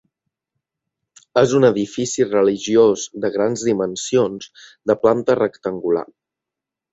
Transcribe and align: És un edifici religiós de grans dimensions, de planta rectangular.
És 1.41 1.51
un 1.59 1.67
edifici 1.69 2.25
religiós 2.29 3.03
de 3.27 3.31
grans 3.35 3.67
dimensions, 3.67 4.49
de 4.93 4.97
planta 5.05 5.37
rectangular. 5.43 6.05